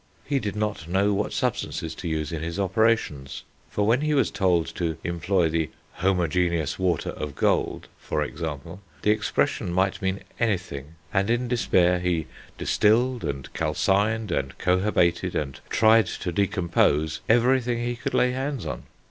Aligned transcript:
He 0.25 0.39
did 0.39 0.55
not 0.55 0.87
know 0.87 1.13
what 1.13 1.31
substances 1.31 1.93
to 1.93 2.07
use 2.07 2.31
in 2.31 2.41
his 2.41 2.59
operations; 2.59 3.43
for 3.69 3.85
when 3.85 4.01
he 4.01 4.15
was 4.15 4.31
told 4.31 4.65
to 4.73 4.97
employ 5.03 5.47
"the 5.47 5.69
homogeneous 5.97 6.79
water 6.79 7.11
of 7.11 7.35
gold," 7.35 7.87
for 7.99 8.23
example, 8.23 8.81
the 9.03 9.11
expression 9.11 9.71
might 9.71 10.01
mean 10.01 10.21
anything, 10.39 10.95
and 11.13 11.29
in 11.29 11.47
despair 11.47 11.99
he 11.99 12.25
distilled, 12.57 13.23
and 13.23 13.53
calcined, 13.53 14.31
and 14.31 14.57
cohobated, 14.57 15.35
and 15.35 15.59
tried 15.69 16.07
to 16.07 16.31
decompose 16.31 17.21
everything 17.29 17.83
he 17.83 17.95
could 17.95 18.15
lay 18.15 18.31
hands 18.31 18.65
on. 18.65 18.81